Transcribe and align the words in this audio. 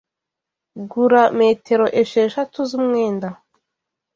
Gura 0.91 1.21
metero 1.39 1.85
esheshatu 2.01 2.59
zumwenda. 2.71 3.29